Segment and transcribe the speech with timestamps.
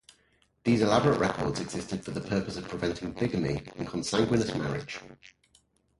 [0.63, 4.99] These elaborate records existed for the purpose of preventing bigamy and consanguineous marriage.